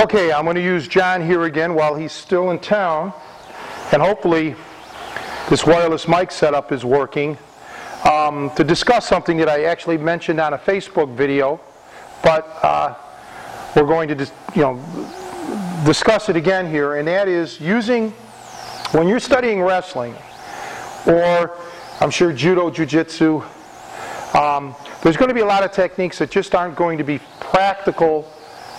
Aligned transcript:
Okay, 0.00 0.32
I'm 0.32 0.44
going 0.44 0.56
to 0.56 0.62
use 0.62 0.88
John 0.88 1.20
here 1.20 1.42
again 1.42 1.74
while 1.74 1.94
he's 1.94 2.10
still 2.10 2.52
in 2.52 2.58
town, 2.58 3.12
and 3.92 4.00
hopefully 4.00 4.56
this 5.50 5.66
wireless 5.66 6.08
mic 6.08 6.30
setup 6.30 6.72
is 6.72 6.86
working, 6.86 7.36
um, 8.10 8.50
to 8.56 8.64
discuss 8.64 9.06
something 9.06 9.36
that 9.36 9.50
I 9.50 9.64
actually 9.64 9.98
mentioned 9.98 10.40
on 10.40 10.54
a 10.54 10.58
Facebook 10.58 11.14
video, 11.14 11.60
but 12.22 12.48
uh, 12.62 12.94
we're 13.76 13.84
going 13.84 14.08
to 14.08 14.24
you 14.54 14.62
know 14.62 15.82
discuss 15.84 16.30
it 16.30 16.36
again 16.36 16.70
here, 16.70 16.94
and 16.94 17.06
that 17.06 17.28
is 17.28 17.60
using 17.60 18.12
when 18.92 19.06
you're 19.06 19.20
studying 19.20 19.60
wrestling, 19.60 20.14
or 21.06 21.58
I'm 22.00 22.10
sure 22.10 22.32
judo, 22.32 22.70
jujitsu. 22.70 23.44
Um, 24.34 24.74
there's 25.02 25.18
going 25.18 25.28
to 25.28 25.34
be 25.34 25.42
a 25.42 25.46
lot 25.46 25.62
of 25.62 25.72
techniques 25.72 26.18
that 26.20 26.30
just 26.30 26.54
aren't 26.54 26.74
going 26.74 26.96
to 26.96 27.04
be 27.04 27.20
practical 27.38 28.32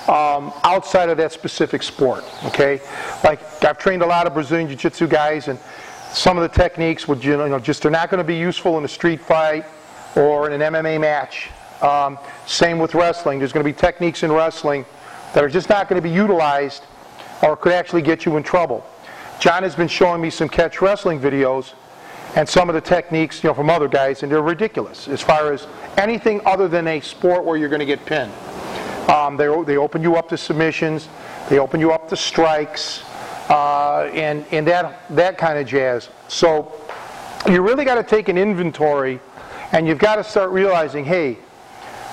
um, 0.07 0.51
outside 0.63 1.09
of 1.09 1.17
that 1.17 1.31
specific 1.31 1.83
sport. 1.83 2.23
Okay, 2.45 2.81
like 3.23 3.39
I've 3.63 3.77
trained 3.77 4.01
a 4.01 4.07
lot 4.07 4.27
of 4.27 4.33
Brazilian 4.33 4.67
Jiu-Jitsu 4.67 5.07
guys, 5.07 5.47
and 5.47 5.59
some 6.13 6.37
of 6.37 6.43
the 6.43 6.55
techniques 6.55 7.07
would 7.07 7.23
you 7.23 7.37
know 7.37 7.59
just 7.59 7.81
they're 7.81 7.91
not 7.91 8.09
going 8.09 8.19
to 8.19 8.23
be 8.23 8.37
useful 8.37 8.77
in 8.77 8.85
a 8.85 8.87
street 8.87 9.21
fight 9.21 9.65
or 10.15 10.49
in 10.49 10.61
an 10.61 10.73
MMA 10.73 10.99
match. 10.99 11.49
Um, 11.81 12.19
same 12.45 12.79
with 12.79 12.93
wrestling. 12.93 13.39
There's 13.39 13.53
going 13.53 13.65
to 13.65 13.71
be 13.71 13.77
techniques 13.77 14.23
in 14.23 14.31
wrestling 14.31 14.85
that 15.33 15.43
are 15.43 15.49
just 15.49 15.69
not 15.69 15.87
going 15.87 16.01
to 16.01 16.07
be 16.07 16.13
utilized 16.13 16.83
or 17.41 17.55
could 17.55 17.73
actually 17.73 18.01
get 18.01 18.25
you 18.25 18.37
in 18.37 18.43
trouble. 18.43 18.85
John 19.39 19.63
has 19.63 19.75
been 19.75 19.87
showing 19.87 20.21
me 20.21 20.29
some 20.29 20.47
catch 20.47 20.81
wrestling 20.81 21.19
videos 21.19 21.73
and 22.35 22.47
some 22.47 22.69
of 22.69 22.75
the 22.75 22.81
techniques 22.81 23.43
you 23.43 23.49
know 23.49 23.53
from 23.53 23.69
other 23.69 23.87
guys, 23.87 24.23
and 24.23 24.31
they're 24.31 24.41
ridiculous 24.41 25.07
as 25.07 25.21
far 25.21 25.51
as 25.51 25.67
anything 25.97 26.41
other 26.45 26.67
than 26.67 26.87
a 26.87 26.99
sport 26.99 27.43
where 27.43 27.57
you're 27.57 27.69
going 27.69 27.79
to 27.79 27.85
get 27.85 28.05
pinned. 28.05 28.31
Um, 29.09 29.37
they, 29.37 29.47
they 29.63 29.77
open 29.77 30.01
you 30.01 30.15
up 30.15 30.29
to 30.29 30.37
submissions, 30.37 31.09
they 31.49 31.59
open 31.59 31.79
you 31.79 31.91
up 31.91 32.07
to 32.09 32.15
strikes, 32.15 33.03
uh, 33.49 34.09
and, 34.13 34.45
and 34.51 34.65
that, 34.67 35.01
that 35.09 35.37
kind 35.37 35.59
of 35.59 35.67
jazz. 35.67 36.09
So 36.27 36.71
you 37.49 37.61
really 37.61 37.85
got 37.85 37.95
to 37.95 38.03
take 38.03 38.29
an 38.29 38.37
inventory 38.37 39.19
and 39.71 39.87
you've 39.87 39.97
got 39.97 40.17
to 40.17 40.23
start 40.23 40.51
realizing 40.51 41.05
hey, 41.05 41.33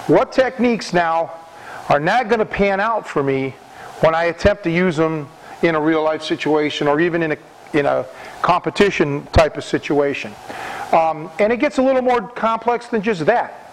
what 0.06 0.33
techniques 0.33 0.92
now 0.92 1.33
are 1.89 2.00
not 2.00 2.28
going 2.28 2.39
to 2.39 2.47
pan 2.47 2.80
out 2.80 3.06
for 3.06 3.23
me 3.23 3.55
when 4.00 4.14
I 4.14 4.25
attempt 4.25 4.62
to 4.64 4.70
use 4.70 4.97
them 4.97 5.28
in 5.62 5.75
a 5.75 5.80
real 5.80 6.02
life 6.02 6.23
situation 6.23 6.89
or 6.89 7.00
even 7.00 7.23
in 7.23 7.33
a, 7.33 7.39
in 7.73 7.86
a 7.86 8.06
competition 8.42 9.27
type 9.27 9.56
of 9.56 9.64
situation. 9.64 10.33
Um, 10.92 11.30
and 11.39 11.52
it 11.52 11.58
gets 11.58 11.78
a 11.78 11.83
little 11.83 12.02
more 12.02 12.23
complex 12.23 12.86
than 12.86 13.02
just 13.02 13.27
that. 13.27 13.67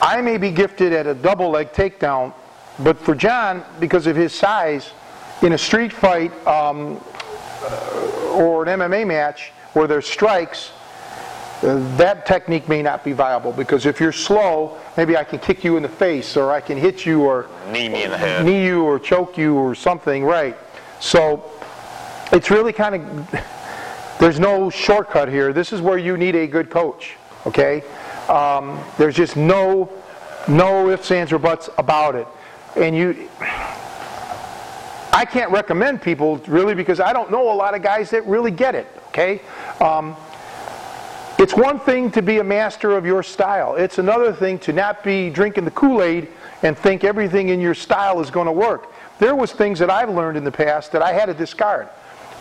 I 0.00 0.20
may 0.20 0.36
be 0.36 0.50
gifted 0.50 0.92
at 0.92 1.06
a 1.06 1.14
double 1.14 1.50
leg 1.50 1.72
takedown, 1.72 2.32
but 2.80 2.98
for 2.98 3.14
John, 3.14 3.64
because 3.80 4.06
of 4.06 4.16
his 4.16 4.32
size, 4.32 4.92
in 5.42 5.52
a 5.52 5.58
street 5.58 5.92
fight 5.92 6.32
um, 6.46 7.00
or 8.32 8.66
an 8.66 8.80
MMA 8.80 9.06
match 9.06 9.52
where 9.72 9.86
there's 9.86 10.06
strikes, 10.06 10.72
uh, 11.62 11.96
that 11.96 12.26
technique 12.26 12.68
may 12.68 12.82
not 12.82 13.04
be 13.04 13.12
viable 13.12 13.52
because 13.52 13.86
if 13.86 14.00
you're 14.00 14.12
slow, 14.12 14.78
maybe 14.96 15.16
I 15.16 15.24
can 15.24 15.38
kick 15.38 15.64
you 15.64 15.76
in 15.76 15.82
the 15.82 15.88
face 15.88 16.36
or 16.36 16.50
I 16.50 16.60
can 16.60 16.76
hit 16.76 17.06
you 17.06 17.22
or 17.22 17.48
knee 17.70 17.88
me 17.88 18.04
in 18.04 18.10
the 18.10 18.18
head, 18.18 18.44
knee 18.44 18.64
you 18.64 18.82
or 18.82 18.98
choke 18.98 19.38
you 19.38 19.54
or 19.54 19.74
something, 19.74 20.24
right? 20.24 20.56
So 21.00 21.50
it's 22.32 22.50
really 22.50 22.72
kind 22.72 22.96
of 22.96 23.30
there's 24.18 24.40
no 24.40 24.70
shortcut 24.70 25.28
here. 25.28 25.52
This 25.52 25.72
is 25.72 25.80
where 25.80 25.98
you 25.98 26.16
need 26.16 26.34
a 26.34 26.46
good 26.46 26.70
coach, 26.70 27.16
okay? 27.46 27.82
Um, 28.28 28.80
there's 28.98 29.14
just 29.14 29.36
no, 29.36 29.90
no 30.48 30.90
ifs, 30.90 31.10
ands, 31.10 31.32
or 31.32 31.38
buts 31.38 31.68
about 31.78 32.14
it. 32.14 32.26
And 32.76 32.96
you, 32.96 33.28
I 35.12 35.24
can't 35.24 35.50
recommend 35.50 36.02
people 36.02 36.38
really 36.48 36.74
because 36.74 37.00
I 37.00 37.12
don't 37.12 37.30
know 37.30 37.52
a 37.52 37.54
lot 37.54 37.74
of 37.74 37.82
guys 37.82 38.10
that 38.10 38.26
really 38.26 38.50
get 38.50 38.74
it. 38.74 38.86
Okay, 39.08 39.40
um, 39.80 40.16
it's 41.38 41.54
one 41.54 41.78
thing 41.78 42.10
to 42.12 42.22
be 42.22 42.38
a 42.38 42.44
master 42.44 42.96
of 42.96 43.06
your 43.06 43.22
style. 43.22 43.76
It's 43.76 43.98
another 43.98 44.32
thing 44.32 44.58
to 44.60 44.72
not 44.72 45.04
be 45.04 45.30
drinking 45.30 45.64
the 45.66 45.70
Kool-Aid 45.70 46.28
and 46.62 46.76
think 46.76 47.04
everything 47.04 47.50
in 47.50 47.60
your 47.60 47.74
style 47.74 48.20
is 48.20 48.30
going 48.30 48.46
to 48.46 48.52
work. 48.52 48.92
There 49.18 49.36
was 49.36 49.52
things 49.52 49.78
that 49.78 49.90
I've 49.90 50.10
learned 50.10 50.36
in 50.36 50.44
the 50.44 50.50
past 50.50 50.90
that 50.92 51.02
I 51.02 51.12
had 51.12 51.26
to 51.26 51.34
discard, 51.34 51.88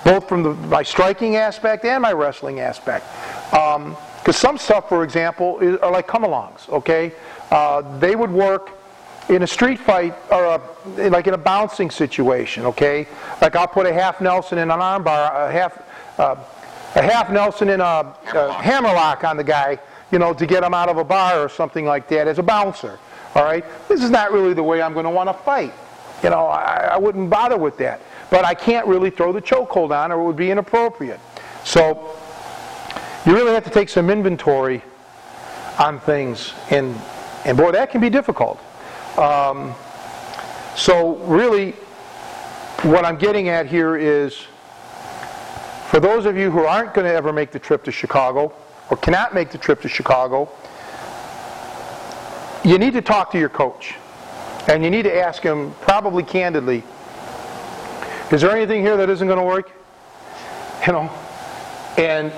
both 0.04 0.28
from 0.28 0.42
the, 0.42 0.54
my 0.54 0.82
striking 0.82 1.36
aspect 1.36 1.86
and 1.86 2.02
my 2.02 2.14
wrestling 2.14 2.60
aspect. 2.60 3.06
Um, 3.54 3.96
because 4.24 4.38
some 4.38 4.58
stuff, 4.58 4.88
for 4.88 5.04
example, 5.04 5.60
is, 5.60 5.78
are 5.80 5.92
like 5.92 6.08
come-alongs. 6.08 6.70
Okay, 6.70 7.12
uh, 7.52 8.00
they 8.00 8.16
would 8.16 8.32
work 8.32 8.72
in 9.28 9.44
a 9.44 9.48
street 9.48 9.80
fight 9.80 10.16
or 10.32 10.46
a, 10.46 11.10
like 11.10 11.28
in 11.28 11.34
a 11.34 11.38
bouncing 11.38 11.92
situation. 11.92 12.66
Okay, 12.66 13.06
like 13.42 13.58
I'll 13.58 13.68
put 13.68 13.86
a 13.86 13.92
half 13.92 14.22
Nelson 14.22 14.60
in 14.60 14.72
an 14.72 14.80
armbar, 14.80 15.50
a 15.50 15.52
half 15.52 15.84
uh, 16.18 16.36
a 16.96 17.02
half 17.02 17.30
Nelson 17.32 17.68
in 17.68 17.82
a, 17.82 18.16
a 18.34 18.54
hammerlock 18.54 19.26
on 19.26 19.36
the 19.36 19.44
guy, 19.44 19.78
you 20.10 20.20
know, 20.20 20.34
to 20.34 20.46
get 20.46 20.64
him 20.64 20.74
out 20.74 20.88
of 20.88 20.98
a 20.98 21.04
bar 21.04 21.44
or 21.44 21.50
something 21.50 21.84
like 21.84 22.08
that 22.08 22.26
as 22.26 22.40
a 22.40 22.44
bouncer. 22.44 23.00
All 23.36 23.44
right, 23.44 23.66
this 23.90 24.02
is 24.02 24.10
not 24.10 24.32
really 24.32 24.54
the 24.54 24.64
way 24.64 24.82
I'm 24.82 24.94
going 24.94 25.06
to 25.06 25.12
want 25.12 25.28
to 25.28 25.34
fight. 25.34 25.74
You 26.24 26.30
know, 26.30 26.46
I, 26.46 26.92
I 26.94 26.98
wouldn't 26.98 27.30
bother 27.30 27.58
with 27.58 27.78
that. 27.80 28.00
But 28.30 28.46
I 28.46 28.54
can't 28.54 28.88
really 28.88 29.10
throw 29.10 29.34
the 29.34 29.42
chokehold 29.42 29.94
on, 29.96 30.12
or 30.12 30.22
it 30.22 30.24
would 30.24 30.38
be 30.38 30.50
inappropriate. 30.50 31.20
So 31.66 32.16
you 33.26 33.34
really 33.34 33.54
have 33.54 33.64
to 33.64 33.70
take 33.70 33.90
some 33.90 34.10
inventory 34.10 34.82
on 35.80 36.00
things, 36.00 36.54
and 36.70 36.96
and 37.46 37.58
boy, 37.58 37.72
that 37.72 37.90
can 37.92 38.02
be 38.02 38.10
difficult. 38.10 38.60
Um, 39.18 39.74
so 40.76 41.16
really, 41.18 41.72
what 42.84 43.06
I'm 43.06 43.18
getting 43.18 43.50
at 43.50 43.66
here 43.66 43.96
is, 43.96 44.46
for 45.88 46.00
those 46.00 46.26
of 46.26 46.36
you 46.38 46.52
who 46.52 46.66
aren't 46.66 46.94
going 46.94 47.06
to 47.06 47.14
ever 47.14 47.32
make 47.32 47.52
the 47.52 47.60
trip 47.60 47.84
to 47.86 47.92
Chicago 47.92 48.54
or 48.90 48.98
cannot 48.98 49.34
make 49.34 49.52
the 49.52 49.58
trip 49.58 49.82
to 49.82 49.90
Chicago, 49.90 50.50
you 52.64 52.78
need 52.78 52.94
to 52.94 53.02
talk 53.02 53.32
to 53.32 53.40
your 53.40 53.50
coach, 53.50 53.96
and 54.68 54.84
you 54.84 54.90
need 54.90 55.04
to 55.04 55.16
ask 55.16 55.42
him 55.42 55.74
probably 55.82 56.24
candidly. 56.24 56.84
Is 58.32 58.42
there 58.42 58.52
anything 58.52 58.82
here 58.82 58.98
that 58.98 59.10
isn't 59.10 59.28
going 59.28 59.40
to 59.40 59.46
work? 59.46 59.72
You 60.88 60.94
know, 60.94 61.12
and 61.98 62.34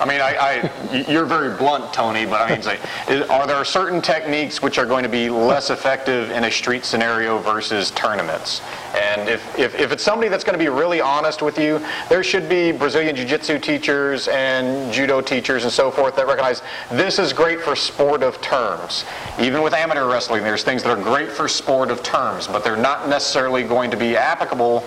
I 0.00 0.04
mean, 0.06 0.20
I, 0.20 0.36
I, 0.36 1.10
you're 1.10 1.24
very 1.24 1.56
blunt, 1.56 1.92
Tony, 1.92 2.24
but 2.24 2.40
I 2.40 2.52
mean, 2.52 2.62
say, 2.62 2.78
are 3.26 3.48
there 3.48 3.64
certain 3.64 4.00
techniques 4.00 4.62
which 4.62 4.78
are 4.78 4.86
going 4.86 5.02
to 5.02 5.08
be 5.08 5.28
less 5.28 5.70
effective 5.70 6.30
in 6.30 6.44
a 6.44 6.50
street 6.50 6.84
scenario 6.84 7.38
versus 7.38 7.90
tournaments? 7.90 8.60
And 8.94 9.28
if, 9.28 9.58
if, 9.58 9.74
if 9.74 9.90
it's 9.90 10.04
somebody 10.04 10.28
that's 10.28 10.44
going 10.44 10.56
to 10.56 10.64
be 10.64 10.68
really 10.68 11.00
honest 11.00 11.42
with 11.42 11.58
you, 11.58 11.84
there 12.08 12.22
should 12.22 12.48
be 12.48 12.70
Brazilian 12.70 13.16
Jiu-Jitsu 13.16 13.58
teachers 13.58 14.28
and 14.28 14.92
Judo 14.92 15.20
teachers 15.20 15.64
and 15.64 15.72
so 15.72 15.90
forth 15.90 16.14
that 16.14 16.28
recognize 16.28 16.62
this 16.92 17.18
is 17.18 17.32
great 17.32 17.60
for 17.60 17.74
sport 17.74 18.22
of 18.22 18.40
terms. 18.40 19.04
Even 19.40 19.62
with 19.62 19.74
amateur 19.74 20.08
wrestling, 20.08 20.44
there's 20.44 20.62
things 20.62 20.84
that 20.84 20.96
are 20.96 21.02
great 21.02 21.30
for 21.30 21.48
sport 21.48 21.90
of 21.90 22.04
terms, 22.04 22.46
but 22.46 22.62
they're 22.62 22.76
not 22.76 23.08
necessarily 23.08 23.64
going 23.64 23.90
to 23.90 23.96
be 23.96 24.16
applicable 24.16 24.84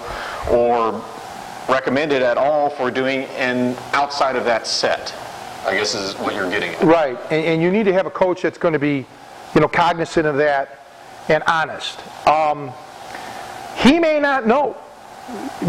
or 0.50 1.04
recommended 1.70 2.22
at 2.22 2.38
all 2.38 2.70
for 2.70 2.92
doing 2.92 3.24
in 3.24 3.76
outside 3.94 4.36
of 4.36 4.46
that 4.46 4.68
set. 4.68 5.14
I 5.66 5.76
guess 5.76 5.94
is 5.94 6.16
what 6.16 6.34
you're 6.34 6.50
getting 6.50 6.72
at. 6.74 6.82
Right, 6.82 7.18
and, 7.30 7.46
and 7.46 7.62
you 7.62 7.72
need 7.72 7.84
to 7.84 7.94
have 7.94 8.08
a 8.08 8.12
coach 8.12 8.42
that's 8.42 8.58
going 8.58 8.74
to 8.74 8.80
be, 8.80 9.06
you 9.54 9.62
know, 9.62 9.68
cognizant 9.68 10.26
of 10.26 10.38
that 10.38 10.80
and 11.30 11.44
honest. 11.44 12.00
Um, 12.28 12.72
he 13.78 14.00
may 14.00 14.20
not 14.20 14.48
know 14.48 14.78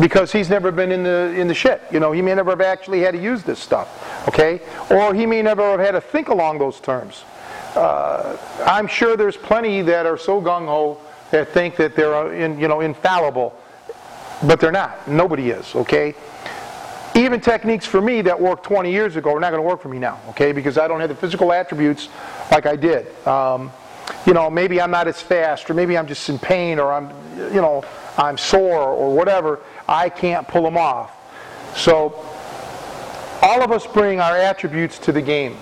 because 0.00 0.32
he's 0.32 0.48
never 0.48 0.72
been 0.72 0.90
in 0.90 1.02
the 1.02 1.34
in 1.36 1.46
the 1.46 1.54
shit. 1.54 1.82
You 1.90 2.00
know, 2.00 2.12
he 2.12 2.22
may 2.22 2.34
never 2.34 2.50
have 2.50 2.60
actually 2.60 3.00
had 3.00 3.12
to 3.12 3.22
use 3.22 3.42
this 3.42 3.58
stuff. 3.58 4.28
Okay, 4.28 4.60
or 4.90 5.14
he 5.14 5.26
may 5.26 5.42
never 5.42 5.62
have 5.62 5.80
had 5.80 5.92
to 5.92 6.00
think 6.00 6.28
along 6.28 6.58
those 6.58 6.80
terms. 6.80 7.24
Uh, 7.74 8.36
I'm 8.64 8.86
sure 8.86 9.16
there's 9.16 9.36
plenty 9.36 9.82
that 9.82 10.06
are 10.06 10.18
so 10.18 10.40
gung 10.40 10.66
ho 10.66 10.98
that 11.30 11.48
think 11.48 11.76
that 11.76 11.94
they're 11.94 12.32
in, 12.34 12.58
you 12.58 12.68
know 12.68 12.80
infallible 12.80 13.56
but 14.46 14.60
they're 14.60 14.72
not. 14.72 15.08
Nobody 15.08 15.50
is, 15.50 15.74
okay? 15.74 16.14
Even 17.14 17.40
techniques 17.40 17.84
for 17.84 18.00
me 18.00 18.22
that 18.22 18.40
worked 18.40 18.64
20 18.64 18.90
years 18.90 19.16
ago 19.16 19.34
are 19.34 19.40
not 19.40 19.50
going 19.50 19.62
to 19.62 19.68
work 19.68 19.80
for 19.80 19.88
me 19.88 19.98
now, 19.98 20.20
okay? 20.30 20.52
Because 20.52 20.78
I 20.78 20.88
don't 20.88 21.00
have 21.00 21.10
the 21.10 21.14
physical 21.14 21.52
attributes 21.52 22.08
like 22.50 22.66
I 22.66 22.76
did. 22.76 23.06
Um, 23.26 23.70
you 24.26 24.32
know, 24.32 24.50
maybe 24.50 24.80
I'm 24.80 24.90
not 24.90 25.08
as 25.08 25.20
fast, 25.20 25.68
or 25.68 25.74
maybe 25.74 25.96
I'm 25.96 26.06
just 26.06 26.28
in 26.28 26.38
pain, 26.38 26.78
or 26.78 26.92
I'm, 26.92 27.10
you 27.52 27.60
know, 27.60 27.84
I'm 28.16 28.38
sore, 28.38 28.82
or 28.82 29.14
whatever. 29.14 29.60
I 29.88 30.08
can't 30.08 30.46
pull 30.48 30.62
them 30.62 30.76
off. 30.76 31.12
So, 31.76 32.24
all 33.42 33.62
of 33.62 33.72
us 33.72 33.86
bring 33.86 34.20
our 34.20 34.36
attributes 34.36 34.98
to 35.00 35.12
the 35.12 35.22
game. 35.22 35.56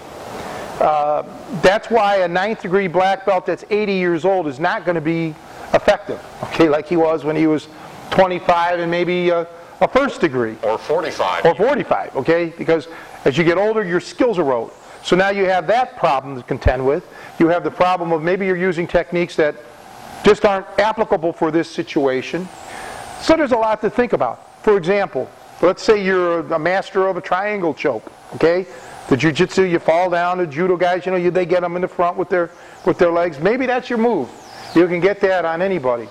Uh, 0.81 1.23
that's 1.63 1.91
why 1.91 2.19
a 2.19 2.29
ninth 2.29 2.63
degree 2.63 2.89
black 2.89 3.27
belt 3.27 3.47
that's 3.47 3.65
80 3.71 3.93
years 3.93 4.25
old 4.25 4.47
is 4.47 4.59
not 4.59 4.85
going 4.85 4.95
to 4.95 5.01
be 5.01 5.35
effective, 5.75 6.25
okay, 6.45 6.69
like 6.69 6.87
he 6.87 6.97
was 6.97 7.25
when 7.25 7.37
he 7.37 7.47
was 7.47 7.69
25 8.11 8.81
and 8.81 8.91
maybe 8.91 9.31
a, 9.31 9.47
a 9.81 9.89
first 9.89 10.21
degree. 10.21 10.57
Or 10.63 10.79
45. 10.79 11.45
Or 11.45 11.55
45, 11.55 12.17
okay? 12.17 12.53
Because 12.57 12.89
as 13.25 13.37
you 13.39 13.45
get 13.45 13.59
older, 13.59 13.85
your 13.85 14.01
skills 14.01 14.39
erode. 14.39 14.73
So 15.03 15.17
now 15.17 15.31
you 15.31 15.45
have 15.47 15.67
that 15.69 15.97
problem 15.97 16.37
to 16.37 16.43
contend 16.43 16.85
with. 16.87 17.07
You 17.39 17.49
have 17.49 17.65
the 17.65 17.71
problem 17.71 18.13
of 18.13 18.23
maybe 18.23 18.47
you're 18.47 18.57
using 18.57 18.87
techniques 18.87 19.37
that 19.37 19.57
just 20.25 20.45
aren't 20.45 20.67
applicable 20.79 21.33
for 21.33 21.51
this 21.51 21.71
situation. 21.71 22.49
So 23.23 23.37
there's 23.37 23.53
a 23.53 23.57
lot 23.57 23.81
to 23.81 23.91
think 23.91 24.13
about. 24.13 24.63
For 24.63 24.77
example, 24.77 25.31
let's 25.63 25.83
say 25.83 26.05
you're 26.05 26.41
a 26.53 26.59
master 26.59 27.07
of 27.09 27.17
a 27.17 27.21
triangle 27.21 27.73
choke, 27.73 28.13
okay? 28.35 28.67
The 29.09 29.17
jiu-jitsu, 29.17 29.63
you 29.63 29.79
fall 29.79 30.11
down, 30.11 30.39
the 30.39 30.47
judo 30.47 30.77
guys, 30.77 31.07
you 31.07 31.13
know, 31.13 31.19
you, 31.19 31.31
they 31.31 31.47
get 31.47 31.63
them 31.63 31.77
in 31.77 31.83
the 31.83 31.89
front 31.89 32.17
with 32.17 32.29
their, 32.29 32.51
with 32.85 32.99
their 32.99 33.11
legs. 33.11 33.41
Maybe 33.41 33.67
that's 33.67 33.89
your 33.89 33.99
move. 33.99 34.29
You 34.75 34.87
can 34.87 35.01
get 35.01 35.21
that 35.21 35.45
on 35.45 35.63
anybody. 35.63 36.09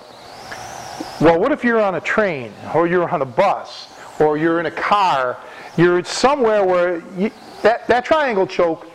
Well, 1.20 1.38
what 1.38 1.52
if 1.52 1.64
you're 1.64 1.80
on 1.80 1.94
a 1.94 2.00
train, 2.00 2.52
or 2.74 2.86
you're 2.86 3.08
on 3.08 3.22
a 3.22 3.26
bus, 3.26 3.88
or 4.18 4.36
you're 4.36 4.60
in 4.60 4.66
a 4.66 4.70
car, 4.70 5.38
you're 5.76 6.02
somewhere 6.04 6.64
where 6.64 7.02
you, 7.16 7.30
that, 7.62 7.86
that 7.88 8.04
triangle 8.04 8.46
choke 8.46 8.86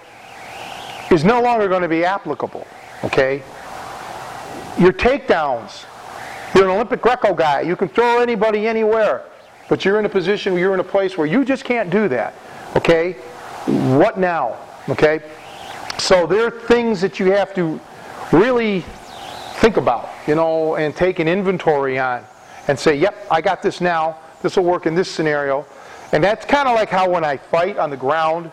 is 1.12 1.24
no 1.24 1.42
longer 1.42 1.68
going 1.68 1.82
to 1.82 1.88
be 1.88 2.04
applicable, 2.04 2.66
okay? 3.04 3.44
Your 4.80 4.92
takedowns, 4.92 5.86
you're 6.54 6.66
an 6.66 6.72
Olympic 6.72 7.02
Greco 7.02 7.34
guy, 7.34 7.62
you 7.62 7.76
can 7.76 7.88
throw 7.88 8.20
anybody 8.20 8.68
anywhere, 8.68 9.24
but 9.70 9.86
you're 9.86 10.00
in 10.00 10.06
a 10.06 10.10
position 10.10 10.56
you're 10.56 10.74
in 10.74 10.80
a 10.80 10.84
place 10.84 11.18
where 11.18 11.28
you 11.28 11.46
just 11.46 11.64
can't 11.64 11.90
do 11.90 12.08
that, 12.10 12.34
okay? 12.76 13.14
What 13.66 14.20
now, 14.20 14.58
okay? 14.90 15.22
So 15.98 16.28
there 16.28 16.46
are 16.46 16.52
things 16.52 17.02
that 17.02 17.20
you 17.20 17.32
have 17.32 17.54
to 17.56 17.80
really 18.32 18.84
think 19.56 19.78
about, 19.78 20.10
you 20.28 20.36
know, 20.36 20.76
and 20.76 20.96
take 20.96 21.20
an 21.20 21.28
inventory 21.28 21.98
on 21.98 22.24
and 22.68 22.78
say, 22.78 22.96
yep, 22.96 23.16
I 23.30 23.42
got 23.42 23.62
this 23.62 23.82
now. 23.82 24.20
This 24.42 24.58
will 24.58 24.66
work 24.66 24.86
in 24.86 24.96
this 24.96 25.10
scenario. 25.10 25.66
And 26.12 26.24
that's 26.24 26.46
kind 26.46 26.68
of 26.68 26.76
like 26.76 26.90
how 26.90 27.10
when 27.10 27.26
I 27.26 27.38
fight 27.38 27.78
on 27.78 27.90
the 27.90 27.98
ground, 27.98 28.52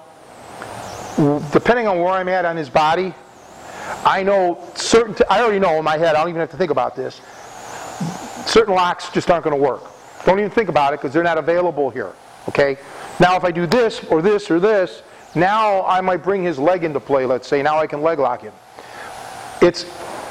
depending 1.52 1.87
on 1.87 1.99
where 2.00 2.12
I'm 2.12 2.28
at 2.28 2.44
on 2.44 2.56
his 2.56 2.70
body, 2.70 3.14
I 4.04 4.22
know 4.22 4.62
certain, 4.75 5.14
I 5.28 5.43
already 5.43 5.58
know 5.58 5.78
in 5.78 5.84
my 5.84 5.99
head, 5.99 6.14
I 6.14 6.20
don't 6.20 6.28
even 6.28 6.40
have 6.40 6.50
to 6.50 6.56
think 6.56 6.70
about 6.70 6.96
this. 6.96 7.20
Certain 8.46 8.75
locks 8.75 9.10
just 9.10 9.31
aren't 9.31 9.44
going 9.44 9.56
to 9.56 9.62
work. 9.62 9.82
Don't 10.25 10.38
even 10.38 10.50
think 10.50 10.69
about 10.69 10.94
it 10.94 11.00
because 11.00 11.12
they're 11.12 11.22
not 11.22 11.38
available 11.38 11.90
here. 11.90 12.12
Okay? 12.48 12.78
Now 13.20 13.37
if 13.37 13.44
I 13.44 13.50
do 13.50 13.66
this 13.66 14.05
or 14.05 14.22
this 14.22 14.50
or 14.50 14.58
this, 14.58 15.02
now 15.34 15.84
I 15.84 16.00
might 16.00 16.22
bring 16.22 16.43
his 16.43 16.58
leg 16.58 16.84
into 16.84 17.00
play, 17.00 17.26
let's 17.26 17.48
say. 17.48 17.62
Now 17.62 17.78
I 17.78 17.87
can 17.87 18.02
leg 18.02 18.19
lock 18.19 18.43
him. 18.43 18.52
It's, 19.60 19.84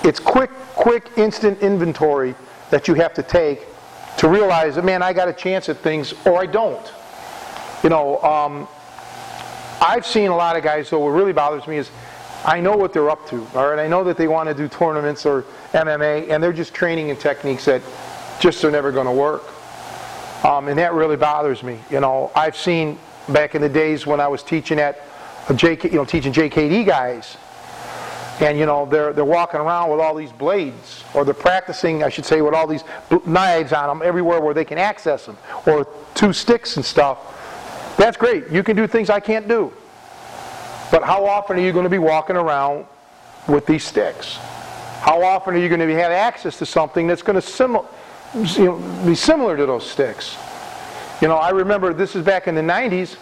it's 0.03 0.19
quick, 0.19 0.49
quick, 0.75 1.09
instant 1.17 1.59
inventory 1.61 2.35
that 2.69 2.87
you 2.87 2.93
have 2.95 3.13
to 3.13 3.23
take 3.23 3.67
to 4.17 4.27
realize 4.27 4.75
that, 4.75 4.85
man, 4.85 5.01
I 5.01 5.13
got 5.13 5.27
a 5.27 5.33
chance 5.33 5.69
at 5.69 5.77
things 5.77 6.13
or 6.25 6.39
I 6.39 6.45
don't. 6.45 6.91
You 7.83 7.89
know, 7.89 8.21
um, 8.21 8.67
I've 9.81 10.05
seen 10.05 10.29
a 10.29 10.35
lot 10.35 10.55
of 10.55 10.63
guys, 10.63 10.89
though, 10.89 10.99
what 10.99 11.09
really 11.09 11.33
bothers 11.33 11.67
me 11.67 11.77
is 11.77 11.89
I 12.45 12.59
know 12.59 12.75
what 12.75 12.93
they're 12.93 13.09
up 13.09 13.27
to, 13.29 13.45
all 13.55 13.69
right? 13.69 13.79
I 13.79 13.87
know 13.87 14.03
that 14.03 14.17
they 14.17 14.27
want 14.27 14.49
to 14.49 14.55
do 14.55 14.67
tournaments 14.67 15.25
or 15.25 15.43
MMA, 15.73 16.29
and 16.29 16.41
they're 16.41 16.53
just 16.53 16.73
training 16.73 17.09
in 17.09 17.17
techniques 17.17 17.65
that 17.65 17.81
just 18.39 18.63
are 18.63 18.71
never 18.71 18.91
going 18.91 19.05
to 19.05 19.11
work. 19.11 19.43
Um, 20.43 20.67
and 20.67 20.77
that 20.79 20.93
really 20.93 21.17
bothers 21.17 21.61
me. 21.61 21.79
You 21.91 21.99
know, 21.99 22.31
I've 22.35 22.57
seen 22.57 22.97
back 23.29 23.53
in 23.53 23.61
the 23.61 23.69
days 23.69 24.07
when 24.07 24.19
I 24.19 24.27
was 24.27 24.41
teaching 24.41 24.79
at 24.79 24.99
JK, 25.47 25.91
you 25.91 25.97
know, 25.97 26.05
teaching 26.05 26.33
JKD 26.33 26.85
guys, 26.85 27.37
and 28.41 28.57
you 28.57 28.65
know 28.65 28.85
they're 28.85 29.13
they're 29.13 29.25
walking 29.25 29.59
around 29.59 29.91
with 29.91 29.99
all 29.99 30.15
these 30.15 30.31
blades, 30.31 31.03
or 31.13 31.23
they're 31.23 31.33
practicing, 31.33 32.03
I 32.03 32.09
should 32.09 32.25
say, 32.25 32.41
with 32.41 32.53
all 32.53 32.67
these 32.67 32.83
knives 33.25 33.73
on 33.73 33.87
them 33.87 34.07
everywhere 34.07 34.41
where 34.41 34.53
they 34.53 34.65
can 34.65 34.77
access 34.77 35.25
them, 35.25 35.37
or 35.65 35.87
two 36.15 36.33
sticks 36.33 36.75
and 36.75 36.85
stuff. 36.85 37.17
That's 37.97 38.17
great. 38.17 38.49
You 38.49 38.63
can 38.63 38.75
do 38.75 38.87
things 38.87 39.09
I 39.09 39.19
can't 39.19 39.47
do. 39.47 39.71
But 40.91 41.03
how 41.03 41.25
often 41.25 41.57
are 41.57 41.61
you 41.61 41.71
going 41.71 41.85
to 41.85 41.89
be 41.89 41.99
walking 41.99 42.35
around 42.35 42.85
with 43.47 43.65
these 43.65 43.83
sticks? 43.83 44.35
How 45.01 45.23
often 45.23 45.55
are 45.55 45.57
you 45.57 45.69
going 45.69 45.79
to 45.79 45.95
have 45.95 46.11
access 46.11 46.57
to 46.59 46.65
something 46.65 47.07
that's 47.07 47.21
going 47.21 47.39
to 47.39 47.47
simil- 47.47 47.85
you 48.57 48.65
know, 48.65 49.05
be 49.05 49.15
similar 49.15 49.55
to 49.55 49.65
those 49.65 49.89
sticks? 49.89 50.37
You 51.21 51.27
know, 51.27 51.37
I 51.37 51.51
remember 51.51 51.93
this 51.93 52.15
is 52.15 52.25
back 52.25 52.47
in 52.47 52.55
the 52.55 52.61
90s. 52.61 53.17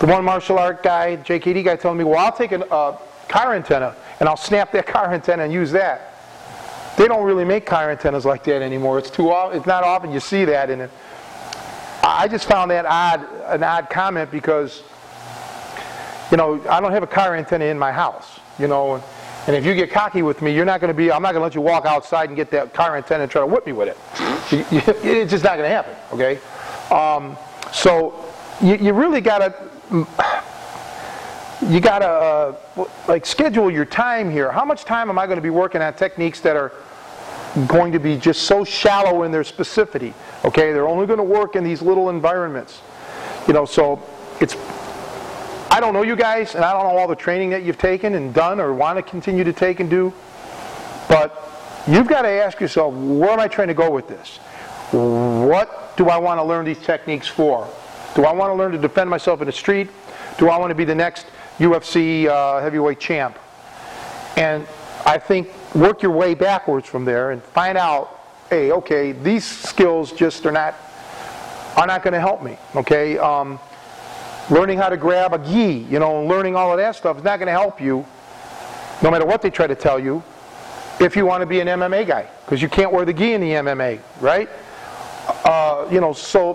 The 0.00 0.06
one 0.06 0.24
martial 0.24 0.58
art 0.58 0.82
guy, 0.82 1.16
JKD 1.16 1.64
guy, 1.64 1.76
telling 1.76 1.98
me, 1.98 2.04
"Well, 2.04 2.18
I'll 2.18 2.32
take 2.32 2.52
a 2.52 2.66
uh, 2.72 2.98
car 3.28 3.54
antenna 3.54 3.94
and 4.20 4.28
I'll 4.28 4.36
snap 4.36 4.70
that 4.72 4.86
car 4.86 5.12
antenna 5.12 5.44
and 5.44 5.52
use 5.52 5.72
that." 5.72 6.14
They 6.96 7.08
don't 7.08 7.24
really 7.24 7.44
make 7.44 7.64
car 7.64 7.90
antennas 7.90 8.24
like 8.24 8.44
that 8.44 8.62
anymore. 8.62 8.98
It's 8.98 9.10
too. 9.10 9.32
It's 9.52 9.66
not 9.66 9.84
often 9.84 10.12
you 10.12 10.20
see 10.20 10.44
that 10.44 10.70
in 10.70 10.82
it. 10.82 10.90
I 12.02 12.28
just 12.28 12.46
found 12.46 12.70
that 12.70 12.86
odd, 12.86 13.26
an 13.46 13.62
odd 13.62 13.90
comment 13.90 14.30
because, 14.30 14.82
you 16.30 16.36
know, 16.36 16.60
I 16.68 16.80
don't 16.80 16.92
have 16.92 17.02
a 17.02 17.06
car 17.06 17.36
antenna 17.36 17.66
in 17.66 17.78
my 17.78 17.92
house, 17.92 18.40
you 18.58 18.68
know, 18.68 19.02
and 19.46 19.56
if 19.56 19.64
you 19.64 19.74
get 19.74 19.90
cocky 19.90 20.22
with 20.22 20.42
me, 20.42 20.54
you're 20.54 20.64
not 20.64 20.80
going 20.80 20.88
to 20.88 20.94
be, 20.94 21.10
I'm 21.10 21.22
not 21.22 21.32
going 21.32 21.40
to 21.40 21.44
let 21.44 21.54
you 21.54 21.60
walk 21.60 21.86
outside 21.86 22.28
and 22.28 22.36
get 22.36 22.50
that 22.50 22.74
car 22.74 22.96
antenna 22.96 23.24
and 23.24 23.32
try 23.32 23.40
to 23.40 23.46
whip 23.46 23.66
me 23.66 23.72
with 23.72 23.88
it. 23.88 23.96
it's 25.04 25.30
just 25.30 25.44
not 25.44 25.56
going 25.56 25.68
to 25.68 25.74
happen, 25.74 25.94
okay? 26.12 26.38
Um, 26.94 27.36
so 27.72 28.24
you, 28.60 28.76
you 28.76 28.92
really 28.92 29.20
got 29.20 29.38
to, 29.38 30.06
you 31.70 31.80
got 31.80 32.00
to, 32.00 32.08
uh, 32.08 32.88
like, 33.06 33.24
schedule 33.24 33.70
your 33.70 33.84
time 33.84 34.30
here. 34.30 34.50
How 34.50 34.64
much 34.64 34.84
time 34.84 35.08
am 35.08 35.18
I 35.18 35.26
going 35.26 35.38
to 35.38 35.42
be 35.42 35.50
working 35.50 35.80
on 35.80 35.94
techniques 35.94 36.40
that 36.40 36.56
are 36.56 36.72
going 37.66 37.92
to 37.92 37.98
be 37.98 38.16
just 38.16 38.42
so 38.42 38.64
shallow 38.64 39.22
in 39.24 39.32
their 39.32 39.42
specificity. 39.42 40.14
Okay, 40.44 40.72
they're 40.72 40.88
only 40.88 41.06
going 41.06 41.18
to 41.18 41.24
work 41.24 41.56
in 41.56 41.64
these 41.64 41.82
little 41.82 42.10
environments. 42.10 42.80
You 43.46 43.54
know, 43.54 43.64
so 43.64 44.02
it's. 44.40 44.56
I 45.72 45.78
don't 45.80 45.94
know 45.94 46.02
you 46.02 46.16
guys, 46.16 46.54
and 46.54 46.64
I 46.64 46.72
don't 46.72 46.82
know 46.82 46.98
all 46.98 47.08
the 47.08 47.16
training 47.16 47.50
that 47.50 47.62
you've 47.62 47.78
taken 47.78 48.14
and 48.14 48.34
done 48.34 48.60
or 48.60 48.74
want 48.74 48.96
to 48.98 49.02
continue 49.02 49.44
to 49.44 49.52
take 49.52 49.78
and 49.78 49.88
do, 49.88 50.12
but 51.08 51.48
you've 51.86 52.08
got 52.08 52.22
to 52.22 52.28
ask 52.28 52.60
yourself, 52.60 52.92
where 52.92 53.30
am 53.30 53.38
I 53.38 53.46
trying 53.46 53.68
to 53.68 53.74
go 53.74 53.88
with 53.88 54.08
this? 54.08 54.38
What 54.90 55.96
do 55.96 56.08
I 56.08 56.18
want 56.18 56.38
to 56.38 56.42
learn 56.42 56.64
these 56.64 56.80
techniques 56.80 57.28
for? 57.28 57.68
Do 58.16 58.24
I 58.24 58.32
want 58.32 58.50
to 58.50 58.54
learn 58.54 58.72
to 58.72 58.78
defend 58.78 59.08
myself 59.08 59.40
in 59.40 59.46
the 59.46 59.52
street? 59.52 59.88
Do 60.38 60.48
I 60.48 60.58
want 60.58 60.72
to 60.72 60.74
be 60.74 60.84
the 60.84 60.94
next 60.94 61.26
UFC 61.60 62.26
uh, 62.26 62.60
heavyweight 62.60 62.98
champ? 62.98 63.38
And 64.36 64.66
I 65.06 65.18
think 65.18 65.50
work 65.74 66.02
your 66.02 66.12
way 66.12 66.34
backwards 66.34 66.88
from 66.88 67.04
there 67.04 67.30
and 67.30 67.42
find 67.42 67.78
out, 67.78 68.18
hey, 68.48 68.72
okay, 68.72 69.12
these 69.12 69.44
skills 69.44 70.12
just 70.12 70.44
are 70.46 70.52
not 70.52 70.74
are 71.76 71.86
not 71.86 72.02
going 72.02 72.12
to 72.12 72.20
help 72.20 72.42
me. 72.42 72.56
Okay, 72.74 73.16
um, 73.18 73.60
learning 74.50 74.78
how 74.78 74.88
to 74.88 74.96
grab 74.96 75.32
a 75.32 75.38
gi, 75.38 75.86
you 75.90 75.98
know, 75.98 76.24
learning 76.24 76.56
all 76.56 76.72
of 76.72 76.78
that 76.78 76.96
stuff 76.96 77.18
is 77.18 77.24
not 77.24 77.38
going 77.38 77.46
to 77.46 77.52
help 77.52 77.80
you, 77.80 78.04
no 79.02 79.10
matter 79.10 79.24
what 79.24 79.40
they 79.40 79.50
try 79.50 79.66
to 79.66 79.74
tell 79.76 79.98
you, 79.98 80.22
if 80.98 81.14
you 81.16 81.24
want 81.24 81.42
to 81.42 81.46
be 81.46 81.60
an 81.60 81.68
MMA 81.68 82.06
guy, 82.06 82.28
because 82.44 82.60
you 82.60 82.68
can't 82.68 82.92
wear 82.92 83.04
the 83.04 83.12
gi 83.12 83.34
in 83.34 83.40
the 83.40 83.52
MMA, 83.52 84.00
right? 84.20 84.48
Uh, 85.44 85.86
you 85.90 86.00
know, 86.00 86.12
so 86.12 86.54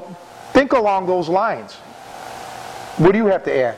think 0.51 0.73
along 0.73 1.07
those 1.07 1.29
lines. 1.29 1.73
What 2.97 3.11
do 3.11 3.17
you 3.17 3.27
have 3.27 3.43
to 3.45 3.55
add? 3.55 3.77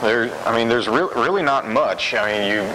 There, 0.00 0.30
I 0.46 0.56
mean, 0.56 0.68
there's 0.68 0.88
re- 0.88 1.08
really 1.16 1.42
not 1.42 1.68
much. 1.68 2.14
I 2.14 2.32
mean, 2.32 2.50
you 2.50 2.74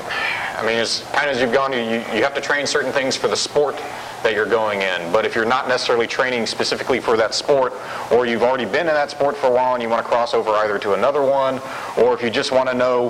I 0.59 0.65
mean, 0.65 0.75
as 0.75 1.05
kind 1.13 1.29
as 1.29 1.39
you've 1.39 1.53
gone, 1.53 1.71
you, 1.71 1.79
you 1.79 2.21
have 2.21 2.35
to 2.35 2.41
train 2.41 2.67
certain 2.67 2.91
things 2.91 3.15
for 3.15 3.29
the 3.29 3.35
sport 3.35 3.75
that 4.23 4.33
you're 4.33 4.45
going 4.45 4.81
in. 4.81 5.09
But 5.09 5.23
if 5.23 5.33
you're 5.33 5.45
not 5.45 5.69
necessarily 5.69 6.05
training 6.05 6.47
specifically 6.47 6.99
for 6.99 7.15
that 7.15 7.33
sport, 7.33 7.71
or 8.11 8.25
you've 8.25 8.43
already 8.43 8.65
been 8.65 8.81
in 8.89 8.93
that 8.93 9.09
sport 9.09 9.37
for 9.37 9.47
a 9.47 9.51
while 9.51 9.75
and 9.75 9.81
you 9.81 9.87
want 9.87 10.03
to 10.03 10.07
cross 10.09 10.33
over 10.33 10.51
either 10.51 10.77
to 10.79 10.95
another 10.95 11.21
one, 11.21 11.61
or 11.97 12.13
if 12.13 12.21
you 12.21 12.29
just 12.29 12.51
want 12.51 12.67
to 12.67 12.75
know 12.75 13.09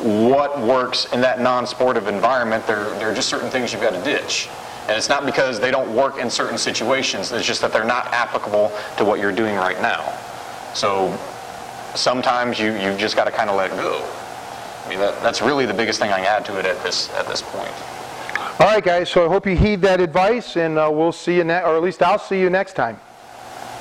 what 0.00 0.58
works 0.58 1.12
in 1.12 1.20
that 1.20 1.38
non-sportive 1.38 2.06
environment, 2.06 2.66
there, 2.66 2.88
there 2.98 3.10
are 3.10 3.14
just 3.14 3.28
certain 3.28 3.50
things 3.50 3.74
you've 3.74 3.82
got 3.82 3.92
to 3.92 4.02
ditch. 4.02 4.48
And 4.88 4.96
it's 4.96 5.10
not 5.10 5.26
because 5.26 5.60
they 5.60 5.70
don't 5.70 5.94
work 5.94 6.16
in 6.16 6.30
certain 6.30 6.56
situations, 6.56 7.30
it's 7.30 7.46
just 7.46 7.60
that 7.60 7.74
they're 7.74 7.84
not 7.84 8.06
applicable 8.06 8.72
to 8.96 9.04
what 9.04 9.20
you're 9.20 9.32
doing 9.32 9.56
right 9.56 9.80
now. 9.82 10.18
So 10.72 11.08
sometimes 11.96 12.58
you, 12.58 12.74
you've 12.76 12.98
just 12.98 13.16
got 13.16 13.24
to 13.24 13.30
kind 13.30 13.50
of 13.50 13.56
let 13.56 13.70
go. 13.70 14.02
I 14.84 14.88
mean, 14.88 14.98
that, 14.98 15.20
that's 15.22 15.42
really 15.42 15.66
the 15.66 15.74
biggest 15.74 15.98
thing 15.98 16.12
I 16.12 16.18
can 16.18 16.26
add 16.26 16.44
to 16.46 16.58
it 16.58 16.64
at 16.64 16.82
this 16.82 17.10
at 17.14 17.26
this 17.26 17.42
point. 17.42 17.72
All 18.60 18.66
right, 18.66 18.82
guys. 18.82 19.10
So 19.10 19.24
I 19.24 19.28
hope 19.28 19.46
you 19.46 19.56
heed 19.56 19.82
that 19.82 20.00
advice, 20.00 20.56
and 20.56 20.78
uh, 20.78 20.90
we'll 20.92 21.12
see 21.12 21.36
you 21.36 21.44
next, 21.44 21.66
or 21.66 21.76
at 21.76 21.82
least 21.82 22.02
I'll 22.02 22.18
see 22.18 22.40
you 22.40 22.50
next 22.50 22.74
time. 22.74 22.98